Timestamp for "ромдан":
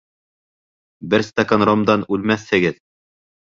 1.71-2.07